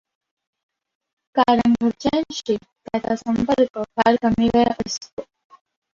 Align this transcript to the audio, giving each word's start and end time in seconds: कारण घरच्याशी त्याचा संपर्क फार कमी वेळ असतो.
कारण 1.35 1.73
घरच्याशी 1.73 2.55
त्याचा 2.55 3.15
संपर्क 3.17 3.79
फार 3.79 4.15
कमी 4.23 4.47
वेळ 4.55 4.71
असतो. 4.85 5.21